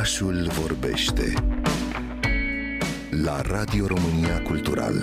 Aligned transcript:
Orașul 0.00 0.48
vorbește 0.60 1.22
la 3.24 3.40
Radio 3.40 3.86
România 3.86 4.42
Cultural. 4.42 4.94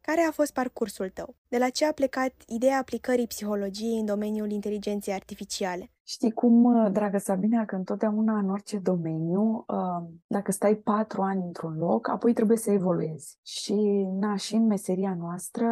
Care 0.00 0.20
a 0.28 0.30
fost 0.30 0.52
parcursul 0.52 1.08
tău? 1.08 1.36
De 1.48 1.58
la 1.58 1.68
ce 1.68 1.86
a 1.86 1.92
plecat 1.92 2.32
ideea 2.46 2.78
aplicării 2.78 3.26
psihologiei 3.26 3.98
în 3.98 4.04
domeniul 4.04 4.50
inteligenței 4.50 5.14
artificiale? 5.14 5.90
Știi 6.02 6.32
cum, 6.32 6.88
dragă 6.92 7.18
Sabina, 7.18 7.64
că 7.64 7.74
întotdeauna 7.74 8.38
în 8.38 8.50
orice 8.50 8.78
domeniu, 8.78 9.64
uh, 9.68 10.08
dacă 10.26 10.52
stai 10.52 10.74
patru 10.74 11.22
ani 11.22 11.42
într-un 11.46 11.76
loc, 11.78 12.08
apoi 12.08 12.32
trebuie 12.32 12.56
să 12.56 12.70
evoluezi. 12.70 13.38
Și, 13.42 14.06
na, 14.20 14.36
și 14.36 14.54
în 14.54 14.66
meseria 14.66 15.16
noastră, 15.18 15.66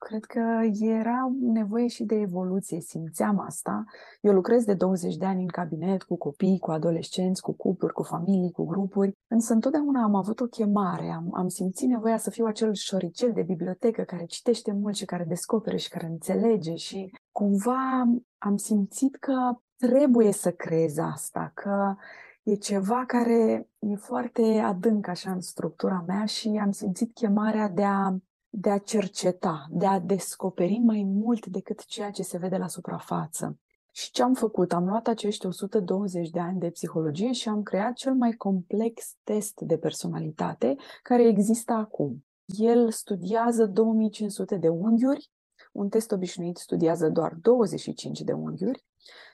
cred 0.00 0.24
că 0.24 0.40
era 0.80 1.32
nevoie 1.40 1.86
și 1.86 2.04
de 2.04 2.14
evoluție, 2.14 2.80
simțeam 2.80 3.38
asta. 3.38 3.84
Eu 4.20 4.32
lucrez 4.32 4.64
de 4.64 4.74
20 4.74 5.16
de 5.16 5.24
ani 5.24 5.40
în 5.40 5.48
cabinet 5.48 6.02
cu 6.02 6.16
copii, 6.16 6.58
cu 6.58 6.70
adolescenți, 6.70 7.42
cu 7.42 7.52
cupluri, 7.52 7.92
cu 7.92 8.02
familii, 8.02 8.52
cu 8.52 8.64
grupuri, 8.64 9.12
însă 9.28 9.52
întotdeauna 9.52 10.02
am 10.02 10.14
avut 10.14 10.40
o 10.40 10.46
chemare, 10.46 11.08
am, 11.08 11.28
am 11.34 11.48
simțit 11.48 11.88
nevoia 11.88 12.16
să 12.16 12.30
fiu 12.30 12.44
acel 12.44 12.74
șoricel 12.74 13.32
de 13.32 13.42
bibliotecă 13.42 14.02
care 14.02 14.24
citește 14.24 14.72
mult 14.72 14.94
și 14.94 15.04
care 15.04 15.24
descoperă 15.24 15.76
și 15.76 15.88
care 15.88 16.06
înțelege 16.06 16.74
și 16.74 17.14
cumva 17.32 18.04
am 18.38 18.56
simțit 18.56 19.16
că 19.16 19.60
trebuie 19.76 20.32
să 20.32 20.50
creez 20.50 20.98
asta, 20.98 21.50
că 21.54 21.94
e 22.42 22.54
ceva 22.54 23.04
care 23.06 23.68
e 23.78 23.94
foarte 23.94 24.42
adânc 24.42 25.08
așa 25.08 25.30
în 25.30 25.40
structura 25.40 26.04
mea 26.06 26.24
și 26.24 26.60
am 26.62 26.70
simțit 26.70 27.14
chemarea 27.14 27.68
de 27.68 27.84
a 27.84 28.14
de 28.50 28.70
a 28.70 28.78
cerceta, 28.78 29.66
de 29.70 29.86
a 29.86 29.98
descoperi 29.98 30.78
mai 30.78 31.02
mult 31.02 31.46
decât 31.46 31.84
ceea 31.84 32.10
ce 32.10 32.22
se 32.22 32.38
vede 32.38 32.56
la 32.56 32.68
suprafață. 32.68 33.58
Și 33.92 34.10
ce 34.10 34.22
am 34.22 34.34
făcut? 34.34 34.72
Am 34.72 34.86
luat 34.86 35.06
acești 35.06 35.46
120 35.46 36.30
de 36.30 36.40
ani 36.40 36.58
de 36.58 36.70
psihologie 36.70 37.32
și 37.32 37.48
am 37.48 37.62
creat 37.62 37.92
cel 37.92 38.14
mai 38.14 38.32
complex 38.32 39.14
test 39.24 39.60
de 39.60 39.78
personalitate 39.78 40.76
care 41.02 41.26
există 41.26 41.72
acum. 41.72 42.24
El 42.44 42.90
studiază 42.90 43.66
2500 43.66 44.56
de 44.56 44.68
unghiuri, 44.68 45.30
un 45.72 45.88
test 45.88 46.12
obișnuit 46.12 46.56
studiază 46.56 47.08
doar 47.08 47.34
25 47.40 48.20
de 48.20 48.32
unghiuri 48.32 48.84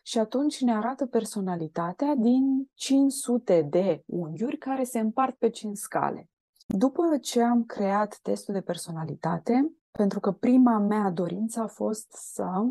și 0.03 0.19
atunci 0.19 0.61
ne 0.61 0.75
arată 0.75 1.06
personalitatea 1.06 2.14
din 2.14 2.70
500 2.75 3.67
de 3.70 4.03
unghiuri 4.06 4.58
care 4.58 4.84
se 4.84 4.98
împart 4.98 5.36
pe 5.36 5.48
5 5.48 5.77
scale. 5.77 6.28
După 6.67 7.03
ce 7.20 7.42
am 7.42 7.64
creat 7.64 8.19
testul 8.22 8.55
de 8.55 8.61
personalitate, 8.61 9.72
pentru 9.91 10.20
că 10.20 10.33
prima 10.33 10.78
mea 10.78 11.11
dorință 11.11 11.61
a 11.61 11.67
fost 11.67 12.12
să 12.12 12.64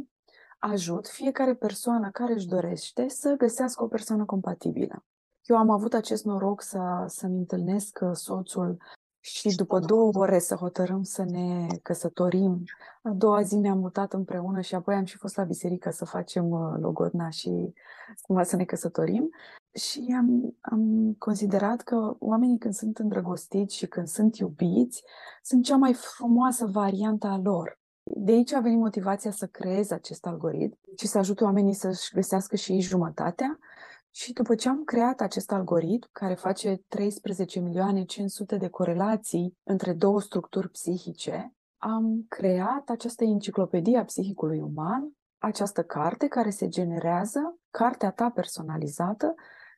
ajut 0.59 1.07
fiecare 1.07 1.55
persoană 1.55 2.09
care 2.11 2.33
își 2.33 2.47
dorește 2.47 3.07
să 3.07 3.35
găsească 3.37 3.83
o 3.83 3.87
persoană 3.87 4.25
compatibilă. 4.25 5.05
Eu 5.43 5.57
am 5.57 5.69
avut 5.69 5.93
acest 5.93 6.25
noroc 6.25 6.61
să, 6.61 7.03
să-mi 7.07 7.37
întâlnesc 7.37 7.99
soțul 8.11 8.77
și 9.25 9.55
după 9.55 9.79
două 9.79 10.09
ore 10.13 10.39
să 10.39 10.55
hotărâm 10.55 11.03
să 11.03 11.23
ne 11.23 11.67
căsătorim. 11.81 12.63
A 13.03 13.09
doua 13.09 13.41
zi 13.41 13.55
ne-am 13.55 13.79
mutat 13.79 14.13
împreună 14.13 14.61
și 14.61 14.75
apoi 14.75 14.95
am 14.95 15.05
și 15.05 15.17
fost 15.17 15.35
la 15.35 15.43
biserică 15.43 15.89
să 15.89 16.05
facem 16.05 16.49
uh, 16.49 16.77
logodna 16.79 17.29
și 17.29 17.73
cumva 18.21 18.43
să 18.43 18.55
ne 18.55 18.63
căsătorim. 18.63 19.29
Și 19.73 20.15
am, 20.17 20.55
am 20.61 21.15
considerat 21.17 21.81
că 21.81 22.15
oamenii 22.19 22.57
când 22.57 22.73
sunt 22.73 22.97
îndrăgostiți 22.97 23.75
și 23.75 23.87
când 23.87 24.07
sunt 24.07 24.37
iubiți, 24.37 25.03
sunt 25.43 25.63
cea 25.63 25.77
mai 25.77 25.93
frumoasă 25.93 26.65
variantă 26.65 27.27
a 27.27 27.39
lor. 27.43 27.79
De 28.03 28.31
aici 28.31 28.53
a 28.53 28.59
venit 28.59 28.79
motivația 28.79 29.31
să 29.31 29.45
creez 29.45 29.91
acest 29.91 30.25
algoritm 30.25 30.77
și 30.97 31.07
să 31.07 31.17
ajut 31.17 31.41
oamenii 31.41 31.73
să-și 31.73 32.13
găsească 32.13 32.55
și 32.55 32.71
ei 32.71 32.81
jumătatea 32.81 33.59
și 34.16 34.33
după 34.33 34.55
ce 34.55 34.69
am 34.69 34.83
creat 34.83 35.19
acest 35.19 35.52
algoritm, 35.52 36.09
care 36.11 36.33
face 36.33 36.81
13 36.88 37.59
milioane 37.59 38.03
500 38.03 38.58
de 38.58 38.67
corelații 38.67 39.58
între 39.64 39.93
două 39.93 40.21
structuri 40.21 40.70
psihice, 40.70 41.53
am 41.77 42.26
creat 42.27 42.89
această 42.89 43.23
enciclopedie 43.23 43.98
a 43.98 44.03
psihicului 44.03 44.59
uman, 44.59 45.11
această 45.37 45.83
carte 45.83 46.27
care 46.27 46.49
se 46.49 46.67
generează, 46.67 47.59
cartea 47.71 48.11
ta 48.11 48.30
personalizată, 48.30 49.33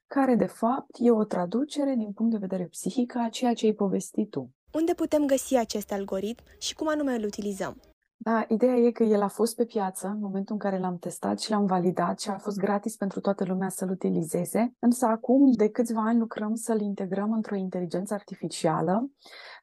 care 0.05 0.35
de 0.35 0.45
fapt 0.45 0.95
e 0.99 1.11
o 1.11 1.23
traducere 1.23 1.93
din 1.95 2.11
punct 2.11 2.31
de 2.31 2.37
vedere 2.37 2.65
psihic 2.65 3.15
a 3.15 3.29
ceea 3.29 3.53
ce 3.53 3.65
ai 3.65 3.73
povestit 3.73 4.29
tu. 4.29 4.51
Unde 4.73 4.93
putem 4.93 5.25
găsi 5.25 5.55
acest 5.55 5.91
algoritm 5.91 6.43
și 6.59 6.75
cum 6.75 6.87
anume 6.87 7.13
îl 7.13 7.23
utilizăm? 7.23 7.81
Da, 8.19 8.45
ideea 8.47 8.75
e 8.75 8.91
că 8.91 9.03
el 9.03 9.21
a 9.21 9.27
fost 9.27 9.55
pe 9.55 9.65
piață 9.65 10.07
în 10.07 10.19
momentul 10.19 10.53
în 10.53 10.59
care 10.59 10.79
l-am 10.79 10.97
testat 10.97 11.39
și 11.39 11.51
l-am 11.51 11.65
validat 11.65 12.19
și 12.19 12.29
a 12.29 12.37
fost 12.37 12.57
gratis 12.57 12.95
pentru 12.95 13.19
toată 13.19 13.45
lumea 13.45 13.69
să-l 13.69 13.89
utilizeze. 13.89 14.75
Însă 14.79 15.05
acum, 15.05 15.51
de 15.51 15.69
câțiva 15.69 16.01
ani, 16.01 16.19
lucrăm 16.19 16.55
să-l 16.55 16.81
integrăm 16.81 17.31
într-o 17.31 17.55
inteligență 17.55 18.13
artificială, 18.13 19.11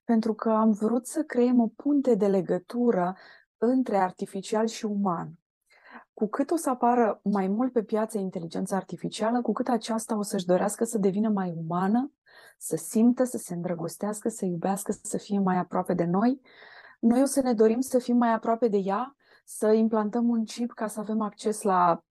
pentru 0.04 0.34
că 0.34 0.50
am 0.50 0.70
vrut 0.70 1.06
să 1.06 1.22
creăm 1.22 1.60
o 1.60 1.66
punte 1.66 2.14
de 2.14 2.26
legătură 2.26 3.16
între 3.58 3.96
artificial 3.96 4.66
și 4.66 4.84
uman. 4.84 5.32
Cu 6.12 6.26
cât 6.26 6.50
o 6.50 6.56
să 6.56 6.70
apară 6.70 7.20
mai 7.22 7.48
mult 7.48 7.72
pe 7.72 7.82
piață 7.82 8.18
inteligența 8.18 8.76
artificială, 8.76 9.42
cu 9.42 9.52
cât 9.52 9.68
aceasta 9.68 10.16
o 10.16 10.22
să-și 10.22 10.46
dorească 10.46 10.84
să 10.84 10.98
devină 10.98 11.28
mai 11.28 11.54
umană, 11.56 12.12
să 12.58 12.76
simtă, 12.76 13.24
să 13.24 13.38
se 13.38 13.54
îndrăgostească, 13.54 14.28
să 14.28 14.44
iubească, 14.44 14.92
să 15.02 15.18
fie 15.18 15.38
mai 15.38 15.56
aproape 15.56 15.94
de 15.94 16.04
noi, 16.04 16.40
noi 17.04 17.22
o 17.22 17.24
să 17.24 17.40
ne 17.40 17.52
dorim 17.52 17.80
să 17.80 17.98
fim 17.98 18.16
mai 18.16 18.32
aproape 18.32 18.68
de 18.68 18.76
ea, 18.76 19.16
să 19.44 19.72
implantăm 19.72 20.28
un 20.28 20.44
chip 20.44 20.72
ca 20.72 20.86
să 20.86 21.00
avem 21.00 21.20
acces 21.20 21.62
la 21.62 22.04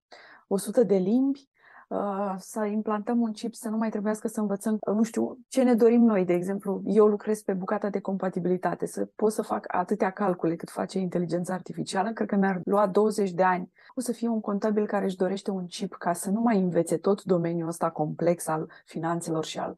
100 0.47 0.83
de 0.83 0.95
limbi, 0.95 1.49
uh, 1.89 2.35
să 2.37 2.65
implantăm 2.65 3.21
un 3.21 3.31
chip 3.31 3.53
să 3.53 3.69
nu 3.69 3.77
mai 3.77 3.89
trebuiască 3.89 4.27
să 4.27 4.39
învățăm, 4.39 4.77
uh, 4.79 4.95
nu 4.95 5.03
știu, 5.03 5.37
ce 5.47 5.63
ne 5.63 5.73
dorim 5.73 6.01
noi, 6.01 6.25
de 6.25 6.33
exemplu. 6.33 6.81
Eu 6.85 7.07
lucrez 7.07 7.41
pe 7.41 7.53
bucata 7.53 7.89
de 7.89 7.99
compatibilitate, 7.99 8.85
să 8.85 9.05
pot 9.15 9.31
să 9.31 9.41
fac 9.41 9.65
atâtea 9.67 10.11
calcule 10.11 10.55
cât 10.55 10.69
face 10.69 10.99
inteligența 10.99 11.53
artificială, 11.53 12.11
cred 12.11 12.27
că 12.27 12.35
mi-ar 12.35 12.61
lua 12.63 12.87
20 12.87 13.31
de 13.31 13.43
ani. 13.43 13.71
O 13.95 14.01
să 14.01 14.11
fie 14.11 14.27
un 14.27 14.41
contabil 14.41 14.87
care 14.87 15.05
își 15.05 15.15
dorește 15.15 15.51
un 15.51 15.65
chip 15.65 15.93
ca 15.93 16.13
să 16.13 16.29
nu 16.29 16.41
mai 16.41 16.59
învețe 16.59 16.97
tot 16.97 17.23
domeniul 17.23 17.67
ăsta 17.67 17.89
complex 17.89 18.47
al 18.47 18.71
finanțelor 18.85 19.45
și 19.45 19.59
al 19.59 19.75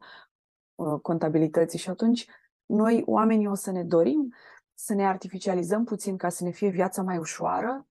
uh, 0.74 1.00
contabilității 1.02 1.78
și 1.78 1.90
atunci 1.90 2.26
noi, 2.66 3.02
oamenii, 3.06 3.46
o 3.46 3.54
să 3.54 3.70
ne 3.70 3.84
dorim 3.84 4.34
să 4.78 4.94
ne 4.94 5.06
artificializăm 5.06 5.84
puțin 5.84 6.16
ca 6.16 6.28
să 6.28 6.44
ne 6.44 6.50
fie 6.50 6.68
viața 6.68 7.02
mai 7.02 7.18
ușoară, 7.18 7.86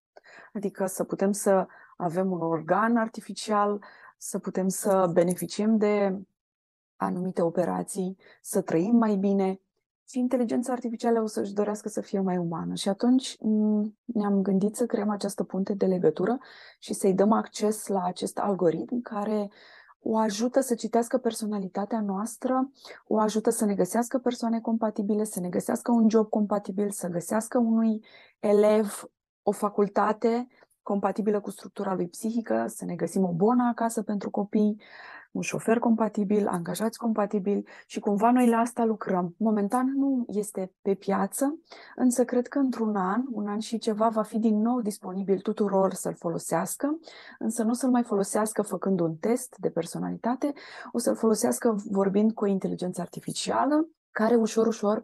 adică 0.53 0.85
să 0.85 1.03
putem 1.03 1.31
să 1.31 1.67
avem 1.97 2.31
un 2.31 2.41
organ 2.41 2.97
artificial, 2.97 3.83
să 4.17 4.39
putem 4.39 4.67
să 4.67 5.09
beneficiem 5.13 5.77
de 5.77 6.19
anumite 6.95 7.41
operații, 7.41 8.17
să 8.41 8.61
trăim 8.61 8.95
mai 8.95 9.15
bine 9.15 9.59
și 10.07 10.19
inteligența 10.19 10.71
artificială 10.71 11.21
o 11.21 11.25
să-și 11.25 11.53
dorească 11.53 11.89
să 11.89 12.01
fie 12.01 12.19
mai 12.19 12.37
umană. 12.37 12.75
Și 12.75 12.89
atunci 12.89 13.37
mm, 13.39 13.97
ne-am 14.03 14.41
gândit 14.41 14.75
să 14.75 14.85
creăm 14.85 15.09
această 15.09 15.43
punte 15.43 15.73
de 15.73 15.85
legătură 15.85 16.37
și 16.79 16.93
să-i 16.93 17.13
dăm 17.13 17.31
acces 17.31 17.87
la 17.87 18.03
acest 18.03 18.37
algoritm 18.37 19.01
care 19.01 19.49
o 20.07 20.17
ajută 20.17 20.59
să 20.59 20.75
citească 20.75 21.17
personalitatea 21.17 22.01
noastră, 22.01 22.71
o 23.07 23.19
ajută 23.19 23.49
să 23.49 23.65
ne 23.65 23.75
găsească 23.75 24.17
persoane 24.17 24.59
compatibile, 24.59 25.23
să 25.23 25.39
ne 25.39 25.49
găsească 25.49 25.91
un 25.91 26.09
job 26.09 26.29
compatibil, 26.29 26.91
să 26.91 27.07
găsească 27.07 27.57
unui 27.57 28.05
elev 28.39 29.09
o 29.43 29.51
facultate 29.51 30.47
compatibilă 30.81 31.39
cu 31.39 31.49
structura 31.49 31.93
lui 31.93 32.07
psihică, 32.07 32.65
să 32.67 32.85
ne 32.85 32.95
găsim 32.95 33.23
o 33.23 33.31
bună 33.31 33.67
acasă 33.67 34.01
pentru 34.01 34.29
copii, 34.29 34.81
un 35.35 35.41
șofer 35.41 35.79
compatibil, 35.79 36.47
angajați 36.47 36.97
compatibili 36.97 37.63
și 37.85 37.99
cumva 37.99 38.31
noi 38.31 38.47
la 38.47 38.57
asta 38.57 38.83
lucrăm. 38.85 39.35
Momentan 39.37 39.93
nu 39.95 40.25
este 40.27 40.71
pe 40.81 40.93
piață, 40.93 41.59
însă 41.95 42.25
cred 42.25 42.47
că 42.47 42.59
într-un 42.59 42.95
an, 42.95 43.23
un 43.31 43.47
an 43.47 43.59
și 43.59 43.77
ceva, 43.77 44.09
va 44.09 44.21
fi 44.21 44.39
din 44.39 44.61
nou 44.61 44.81
disponibil 44.81 45.39
tuturor 45.39 45.93
să-l 45.93 46.15
folosească, 46.15 46.99
însă 47.39 47.63
nu 47.63 47.73
să-l 47.73 47.89
mai 47.89 48.03
folosească 48.03 48.61
făcând 48.61 48.99
un 48.99 49.15
test 49.15 49.55
de 49.57 49.69
personalitate, 49.69 50.53
o 50.91 50.97
să-l 50.97 51.15
folosească 51.15 51.75
vorbind 51.89 52.31
cu 52.31 52.43
o 52.43 52.47
inteligență 52.47 53.01
artificială, 53.01 53.87
care 54.11 54.35
ușor, 54.35 54.67
ușor 54.67 55.03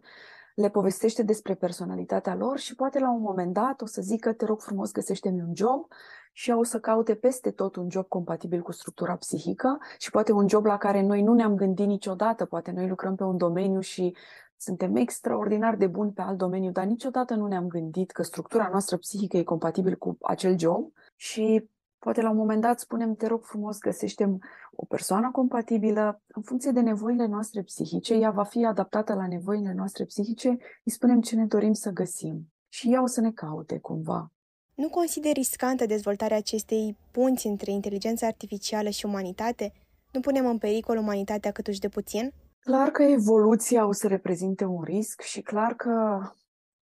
le 0.54 0.70
povestește 0.70 1.22
despre 1.22 1.54
personalitatea 1.54 2.34
lor 2.34 2.58
și 2.58 2.74
poate 2.74 2.98
la 2.98 3.10
un 3.10 3.20
moment 3.20 3.52
dat 3.52 3.80
o 3.80 3.86
să 3.86 4.00
zică, 4.02 4.32
te 4.32 4.44
rog 4.44 4.60
frumos, 4.60 4.92
găsește-mi 4.92 5.40
un 5.40 5.52
job 5.54 5.86
și 6.32 6.50
o 6.50 6.62
să 6.62 6.80
caute 6.80 7.14
peste 7.14 7.50
tot 7.50 7.76
un 7.76 7.90
job 7.90 8.08
compatibil 8.08 8.62
cu 8.62 8.72
structura 8.72 9.16
psihică 9.16 9.78
și 9.98 10.10
poate 10.10 10.32
un 10.32 10.48
job 10.48 10.64
la 10.64 10.78
care 10.78 11.02
noi 11.02 11.22
nu 11.22 11.34
ne-am 11.34 11.54
gândit 11.54 11.86
niciodată, 11.86 12.44
poate 12.44 12.70
noi 12.70 12.88
lucrăm 12.88 13.14
pe 13.14 13.24
un 13.24 13.36
domeniu 13.36 13.80
și 13.80 14.16
suntem 14.56 14.96
extraordinar 14.96 15.76
de 15.76 15.86
buni 15.86 16.12
pe 16.12 16.22
alt 16.22 16.38
domeniu, 16.38 16.70
dar 16.70 16.84
niciodată 16.84 17.34
nu 17.34 17.46
ne-am 17.46 17.68
gândit 17.68 18.10
că 18.10 18.22
structura 18.22 18.68
noastră 18.70 18.96
psihică 18.96 19.36
e 19.36 19.42
compatibil 19.42 19.96
cu 19.96 20.16
acel 20.20 20.58
job. 20.58 20.92
Și 21.16 21.70
Poate 22.02 22.22
la 22.22 22.30
un 22.30 22.36
moment 22.36 22.60
dat 22.60 22.80
spunem, 22.80 23.14
te 23.14 23.26
rog 23.26 23.44
frumos, 23.44 23.78
găsește 23.78 24.38
o 24.72 24.84
persoană 24.84 25.30
compatibilă. 25.30 26.22
În 26.26 26.42
funcție 26.42 26.70
de 26.70 26.80
nevoile 26.80 27.26
noastre 27.26 27.62
psihice, 27.62 28.14
ea 28.14 28.30
va 28.30 28.44
fi 28.44 28.64
adaptată 28.64 29.14
la 29.14 29.26
nevoile 29.26 29.72
noastre 29.72 30.04
psihice, 30.04 30.48
îi 30.84 30.92
spunem 30.92 31.20
ce 31.20 31.36
ne 31.36 31.46
dorim 31.46 31.72
să 31.72 31.90
găsim. 31.90 32.52
Și 32.68 32.92
ea 32.92 33.02
o 33.02 33.06
să 33.06 33.20
ne 33.20 33.30
caute 33.30 33.78
cumva. 33.78 34.32
Nu 34.82 34.88
consider 34.88 35.32
riscantă 35.32 35.86
dezvoltarea 35.86 36.36
acestei 36.36 36.96
punți 37.10 37.46
între 37.46 37.70
inteligența 37.70 38.26
artificială 38.26 38.88
și 38.88 39.06
umanitate? 39.06 39.72
Nu 40.12 40.20
punem 40.20 40.46
în 40.46 40.58
pericol 40.58 40.96
umanitatea 40.96 41.50
câtuși 41.50 41.80
de 41.80 41.88
puțin? 41.88 42.32
Clar 42.60 42.88
că 42.88 43.02
evoluția 43.02 43.86
o 43.86 43.92
să 43.92 44.06
reprezinte 44.06 44.64
un 44.64 44.82
risc 44.82 45.20
și 45.20 45.42
clar 45.42 45.74
că 45.74 46.20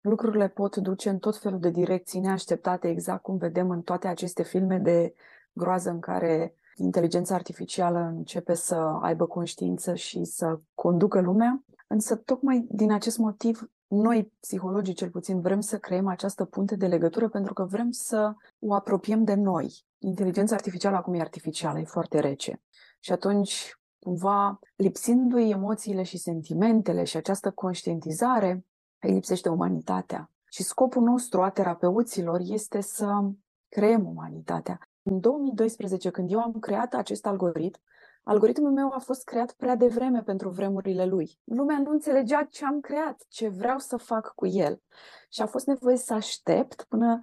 lucrurile 0.01 0.49
pot 0.49 0.77
duce 0.77 1.09
în 1.09 1.19
tot 1.19 1.39
felul 1.39 1.61
de 1.61 1.71
direcții 1.71 2.21
neașteptate, 2.21 2.89
exact 2.89 3.23
cum 3.23 3.37
vedem 3.37 3.71
în 3.71 3.81
toate 3.81 4.09
aceste 4.09 4.43
filme 4.43 4.79
de 4.79 5.15
groază 5.53 5.91
în 5.91 6.01
care 6.01 6.55
inteligența 6.77 7.35
artificială 7.35 8.13
începe 8.17 8.55
să 8.55 8.75
aibă 9.01 9.27
conștiință 9.27 9.95
și 9.95 10.25
să 10.25 10.61
conducă 10.75 11.21
lumea. 11.21 11.65
Însă, 11.87 12.17
tocmai 12.17 12.67
din 12.71 12.93
acest 12.93 13.19
motiv, 13.19 13.71
noi, 13.91 14.33
psihologii 14.41 14.95
cel 14.95 15.11
puțin, 15.11 15.41
vrem 15.41 15.61
să 15.61 15.79
creăm 15.79 16.07
această 16.07 16.45
punte 16.45 16.77
de 16.77 16.87
legătură 16.87 17.29
pentru 17.29 17.53
că 17.53 17.65
vrem 17.65 17.91
să 17.91 18.35
o 18.59 18.75
apropiem 18.75 19.25
de 19.25 19.35
noi. 19.35 19.85
Inteligența 19.99 20.55
artificială 20.55 20.97
acum 20.97 21.15
e 21.15 21.21
artificială, 21.21 21.79
e 21.79 21.85
foarte 21.85 22.19
rece. 22.19 22.63
Și 23.01 23.13
atunci, 23.13 23.79
cumva, 23.99 24.59
lipsindu-i 24.77 25.51
emoțiile 25.51 26.03
și 26.03 26.19
sentimentele 26.19 27.05
și 27.05 27.17
această 27.17 27.51
conștientizare, 27.51 28.65
îi 29.01 29.13
lipsește 29.13 29.49
umanitatea. 29.49 30.31
Și 30.51 30.63
scopul 30.63 31.03
nostru 31.03 31.43
a 31.43 31.51
terapeuților 31.51 32.41
este 32.43 32.81
să 32.81 33.31
creăm 33.69 34.07
umanitatea. 34.07 34.89
În 35.03 35.21
2012, 35.21 36.11
când 36.11 36.31
eu 36.33 36.41
am 36.41 36.53
creat 36.53 36.95
acest 36.95 37.27
algoritm, 37.27 37.81
algoritmul 38.31 38.71
meu 38.71 38.93
a 38.93 38.99
fost 38.99 39.25
creat 39.25 39.53
prea 39.53 39.77
devreme 39.77 40.23
pentru 40.23 40.49
vremurile 40.49 41.05
lui. 41.05 41.39
Lumea 41.45 41.79
nu 41.79 41.91
înțelegea 41.91 42.47
ce 42.51 42.65
am 42.65 42.81
creat, 42.81 43.27
ce 43.29 43.49
vreau 43.49 43.79
să 43.79 43.97
fac 43.97 44.33
cu 44.35 44.47
el. 44.47 44.83
Și 45.31 45.43
a 45.43 45.47
fost 45.47 45.67
nevoie 45.67 45.97
să 45.97 46.15
aștept 46.15 46.85
până 46.89 47.21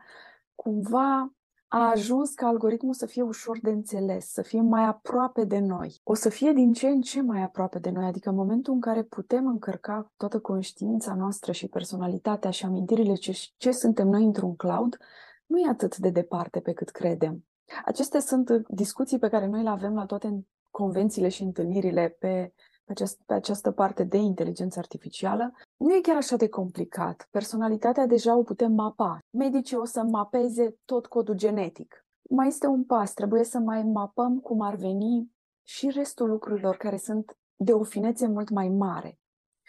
cumva 0.55 1.31
a 1.67 1.89
ajuns 1.89 2.33
ca 2.33 2.47
algoritmul 2.47 2.93
să 2.93 3.05
fie 3.05 3.21
ușor 3.21 3.59
de 3.61 3.69
înțeles, 3.69 4.31
să 4.31 4.41
fie 4.41 4.61
mai 4.61 4.83
aproape 4.83 5.43
de 5.43 5.59
noi. 5.59 6.01
O 6.03 6.13
să 6.13 6.29
fie 6.29 6.51
din 6.51 6.73
ce 6.73 6.87
în 6.87 7.01
ce 7.01 7.21
mai 7.21 7.41
aproape 7.41 7.79
de 7.79 7.89
noi, 7.89 8.05
adică 8.05 8.29
în 8.29 8.35
momentul 8.35 8.73
în 8.73 8.79
care 8.79 9.03
putem 9.03 9.47
încărca 9.47 10.11
toată 10.17 10.39
conștiința 10.39 11.13
noastră 11.13 11.51
și 11.51 11.67
personalitatea 11.67 12.49
și 12.49 12.65
amintirile 12.65 13.13
ce, 13.13 13.31
ce 13.57 13.71
suntem 13.71 14.07
noi 14.07 14.23
într-un 14.23 14.55
cloud, 14.55 14.97
nu 15.45 15.59
e 15.59 15.69
atât 15.69 15.97
de 15.97 16.09
departe 16.09 16.59
pe 16.59 16.73
cât 16.73 16.89
credem. 16.89 17.45
Acestea 17.85 18.19
sunt 18.19 18.49
discuții 18.67 19.19
pe 19.19 19.29
care 19.29 19.47
noi 19.47 19.63
le 19.63 19.69
avem 19.69 19.93
la 19.93 20.05
toate 20.05 20.45
convențiile 20.77 21.29
și 21.29 21.43
întâlnirile 21.43 22.15
pe, 22.19 22.53
pe, 22.85 22.91
aceast, 22.91 23.21
pe 23.25 23.33
această 23.33 23.71
parte 23.71 24.03
de 24.03 24.17
inteligență 24.17 24.79
artificială. 24.79 25.51
Nu 25.77 25.95
e 25.95 26.01
chiar 26.01 26.15
așa 26.15 26.35
de 26.35 26.49
complicat. 26.49 27.27
Personalitatea 27.31 28.05
deja 28.05 28.37
o 28.37 28.43
putem 28.43 28.71
mapa. 28.71 29.19
Medicii 29.29 29.77
o 29.77 29.85
să 29.85 30.03
mapeze 30.03 30.75
tot 30.85 31.05
codul 31.05 31.35
genetic. 31.35 32.05
Mai 32.29 32.47
este 32.47 32.67
un 32.67 32.83
pas, 32.83 33.13
trebuie 33.13 33.43
să 33.43 33.59
mai 33.59 33.83
mapăm 33.83 34.39
cum 34.39 34.61
ar 34.61 34.75
veni 34.75 35.31
și 35.63 35.89
restul 35.89 36.29
lucrurilor 36.29 36.75
care 36.75 36.97
sunt 36.97 37.37
de 37.55 37.73
o 37.73 37.83
finețe 37.83 38.27
mult 38.27 38.49
mai 38.49 38.69
mare. 38.69 39.19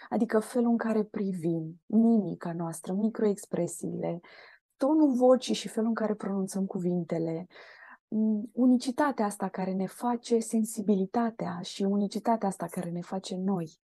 Adică 0.09 0.39
felul 0.39 0.71
în 0.71 0.77
care 0.77 1.03
privim, 1.05 1.81
mimica 1.87 2.53
noastră, 2.53 2.93
microexpresiile, 2.93 4.21
tonul 4.77 5.13
vocii 5.15 5.55
și 5.55 5.69
felul 5.69 5.89
în 5.89 5.95
care 5.95 6.15
pronunțăm 6.15 6.67
cuvintele, 6.67 7.47
unicitatea 8.53 9.25
asta 9.25 9.49
care 9.49 9.73
ne 9.73 9.87
face 9.87 10.39
sensibilitatea 10.39 11.61
și 11.63 11.83
unicitatea 11.83 12.49
asta 12.49 12.67
care 12.67 12.91
ne 12.91 13.01
face 13.01 13.37
noi. 13.37 13.81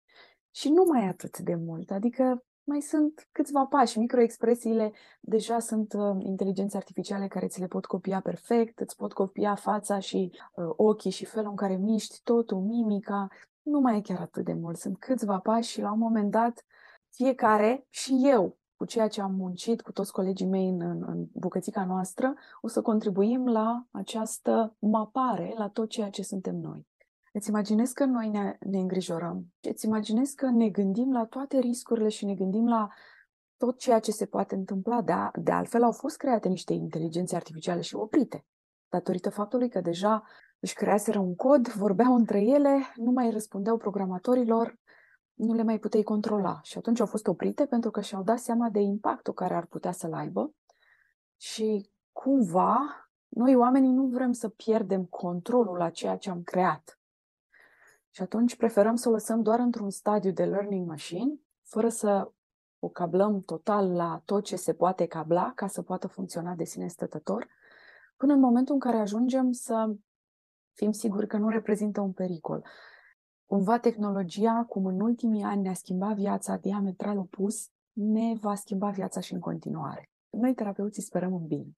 Și 0.52 0.70
nu 0.70 0.84
mai 0.84 1.08
atât 1.08 1.38
de 1.38 1.56
mult, 1.56 1.92
adică 1.92 2.44
mai 2.64 2.82
sunt 2.82 3.28
câțiva 3.32 3.66
pași. 3.66 4.00
Microexpresiile 4.00 4.94
deja 5.20 5.60
sunt 5.60 5.94
uh, 5.94 6.16
inteligențe 6.20 6.78
artificiale 6.78 7.28
care 7.28 7.48
ți 7.48 7.60
le 7.60 7.68
pot 7.68 7.86
copia 7.86 8.22
perfect, 8.22 8.80
îți 8.80 8.96
pot 8.96 9.14
copia 9.14 9.56
fața 9.56 10.00
și 10.00 10.32
uh, 10.54 10.66
ochii 10.76 11.12
și 11.12 11.26
felul 11.26 11.50
în 11.50 11.56
care 11.56 11.76
miști 11.76 12.20
totul, 12.24 12.58
mimica. 12.58 13.28
Nu 13.62 13.80
mai 13.80 13.98
e 13.98 14.02
chiar 14.02 14.20
atât 14.20 14.46
de 14.46 14.54
mult. 14.54 14.78
Sunt 14.78 15.00
câțiva 15.00 15.40
pași 15.40 15.70
și 15.70 15.82
la 15.82 15.92
un 15.92 16.00
moment 16.00 16.32
dat 16.32 16.66
fiecare 17.10 17.86
și 17.90 18.20
eu 18.24 18.58
cu 18.82 18.88
ceea 18.88 19.08
ce 19.08 19.22
am 19.22 19.34
muncit 19.36 19.82
cu 19.82 19.92
toți 19.92 20.12
colegii 20.12 20.48
mei 20.48 20.70
în, 20.70 20.82
în, 20.82 21.04
în 21.08 21.26
bucățica 21.34 21.86
noastră, 21.86 22.34
o 22.62 22.68
să 22.68 22.82
contribuim 22.82 23.48
la 23.48 23.86
această 23.92 24.76
mapare, 24.80 25.54
la 25.58 25.70
tot 25.70 25.90
ceea 25.90 26.10
ce 26.10 26.24
suntem 26.24 26.56
noi. 26.56 26.88
Îți 27.34 27.50
imaginezi 27.50 27.94
că 27.94 28.06
noi 28.06 28.30
ne, 28.30 28.58
ne 28.60 28.80
îngrijorăm. 28.80 29.46
Îți 29.70 29.86
imaginezi 29.86 30.36
că 30.36 30.50
ne 30.50 30.70
gândim 30.70 31.12
la 31.12 31.26
toate 31.26 31.60
riscurile 31.60 32.10
și 32.10 32.26
ne 32.26 32.34
gândim 32.34 32.68
la 32.68 32.88
tot 33.58 33.78
ceea 33.78 34.00
ce 34.00 34.12
se 34.12 34.26
poate 34.26 34.56
întâmpla. 34.56 35.02
De, 35.02 35.12
a, 35.12 35.32
de 35.36 35.52
altfel, 35.52 35.84
au 35.84 35.92
fost 35.92 36.18
create 36.18 36.48
niște 36.48 36.74
inteligențe 36.74 37.36
artificiale 37.36 37.82
și 37.82 37.96
oprite, 37.96 38.46
datorită 38.90 39.30
faptului 39.30 39.70
că 39.70 39.82
deja 39.82 40.24
își 40.60 40.74
creaseră 40.74 41.20
un 41.20 41.36
cod, 41.36 41.68
vorbeau 41.68 42.16
între 42.16 42.42
ele, 42.42 42.94
nu 42.96 43.12
mai 43.12 43.30
răspundeau 43.30 43.78
programatorilor, 43.78 44.80
nu 45.42 45.54
le 45.54 45.64
mai 45.64 45.80
puteai 45.80 46.04
controla. 46.04 46.60
Și 46.64 46.78
atunci 46.78 47.00
au 47.00 47.06
fost 47.06 47.28
oprite 47.28 47.66
pentru 47.66 47.92
că 47.92 48.02
și-au 48.02 48.24
dat 48.24 48.40
seama 48.40 48.70
de 48.70 48.80
impactul 48.80 49.34
care 49.34 49.56
ar 49.56 49.66
putea 49.66 49.92
să-l 49.92 50.14
aibă 50.14 50.54
și 51.38 51.90
cumva 52.12 52.80
noi 53.28 53.56
oamenii 53.56 53.92
nu 53.92 54.06
vrem 54.06 54.32
să 54.32 54.50
pierdem 54.50 55.06
controlul 55.06 55.78
la 55.78 55.90
ceea 55.90 56.18
ce 56.18 56.30
am 56.30 56.44
creat. 56.44 57.00
Și 58.10 58.22
atunci 58.22 58.56
preferăm 58.56 58.96
să 58.96 59.10
o 59.10 59.12
lăsăm 59.12 59.42
doar 59.42 59.60
într-un 59.60 59.90
stadiu 59.90 60.32
de 60.32 60.46
learning 60.46 60.88
machine, 60.88 61.40
fără 61.64 61.90
să 61.90 62.32
o 62.80 62.90
cablăm 62.90 63.42
total 63.42 63.92
la 63.92 64.22
tot 64.26 64.44
ce 64.44 64.56
se 64.56 64.74
poate 64.74 65.06
cabla 65.06 65.52
ca 65.56 65.68
să 65.68 65.82
poată 65.82 66.08
funcționa 66.08 66.54
de 66.54 66.64
sine 66.64 66.88
stătător, 66.88 67.48
până 68.18 68.34
în 68.34 68.40
momentul 68.40 68.74
în 68.74 68.80
care 68.80 68.98
ajungem 68.98 69.52
să 69.52 69.96
fim 70.74 70.92
siguri 70.92 71.28
că 71.28 71.38
nu 71.38 71.50
reprezintă 71.50 72.02
un 72.02 72.12
pericol. 72.12 72.66
Cumva 73.52 73.80
tehnologia, 73.80 74.66
cum 74.70 74.86
în 74.86 75.02
ultimii 75.02 75.44
ani 75.44 75.62
ne-a 75.62 75.74
schimbat 75.74 76.16
viața 76.16 76.58
diametral 76.58 77.18
opus, 77.18 77.70
ne 77.92 78.34
va 78.42 78.56
schimba 78.56 78.90
viața 78.90 79.20
și 79.20 79.34
în 79.34 79.40
continuare. 79.40 80.10
Noi, 80.30 80.54
terapeuții, 80.54 81.02
sperăm 81.02 81.34
în 81.34 81.48
bine. 81.48 81.74